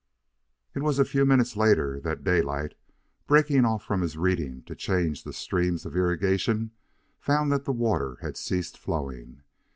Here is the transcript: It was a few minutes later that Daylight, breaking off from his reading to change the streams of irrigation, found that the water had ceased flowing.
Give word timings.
It 0.73 0.81
was 0.81 0.97
a 0.97 1.05
few 1.05 1.25
minutes 1.27 1.55
later 1.55 1.99
that 1.99 2.23
Daylight, 2.23 2.73
breaking 3.27 3.65
off 3.65 3.83
from 3.83 4.01
his 4.01 4.17
reading 4.17 4.63
to 4.63 4.73
change 4.73 5.23
the 5.23 5.31
streams 5.31 5.85
of 5.85 5.95
irrigation, 5.95 6.71
found 7.19 7.51
that 7.51 7.65
the 7.65 7.71
water 7.71 8.17
had 8.21 8.35
ceased 8.35 8.79
flowing. 8.79 9.43